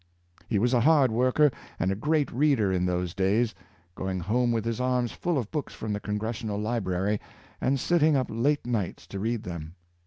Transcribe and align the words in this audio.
He 0.49 0.57
was 0.57 0.73
a 0.73 0.79
hard 0.79 1.11
worker 1.11 1.51
and 1.77 1.91
a 1.91 1.95
great 1.95 2.31
reader 2.31 2.71
in 2.73 2.87
those 2.87 3.13
days, 3.13 3.53
going 3.93 4.19
home 4.19 4.51
with 4.51 4.65
his 4.65 4.81
arms 4.81 5.11
full 5.11 5.37
of 5.37 5.51
books 5.51 5.75
from 5.75 5.93
the 5.93 5.99
Congressional 5.99 6.57
Library 6.57 7.21
and 7.61 7.79
sitting 7.79 8.15
up 8.15 8.25
late 8.27 8.65
nights 8.65 9.05
to 9.05 9.19
read 9.19 9.43
them. 9.43 9.75